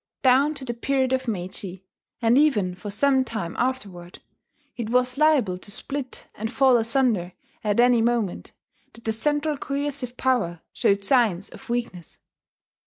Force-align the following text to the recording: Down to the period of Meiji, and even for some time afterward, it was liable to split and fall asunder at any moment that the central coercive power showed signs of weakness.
Down 0.23 0.55
to 0.55 0.65
the 0.65 0.73
period 0.73 1.13
of 1.13 1.27
Meiji, 1.27 1.83
and 2.23 2.35
even 2.35 2.73
for 2.73 2.89
some 2.89 3.23
time 3.23 3.55
afterward, 3.59 4.17
it 4.75 4.89
was 4.89 5.15
liable 5.15 5.59
to 5.59 5.69
split 5.69 6.25
and 6.33 6.51
fall 6.51 6.77
asunder 6.77 7.33
at 7.63 7.79
any 7.79 8.01
moment 8.01 8.51
that 8.93 9.03
the 9.03 9.11
central 9.13 9.57
coercive 9.59 10.17
power 10.17 10.61
showed 10.73 11.05
signs 11.05 11.49
of 11.49 11.69
weakness. 11.69 12.17